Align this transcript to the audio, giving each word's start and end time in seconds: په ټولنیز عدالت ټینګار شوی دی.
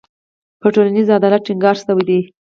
په 0.61 0.67
ټولنیز 0.73 1.07
عدالت 1.17 1.41
ټینګار 1.45 1.75
شوی 1.83 2.03
دی. 2.09 2.19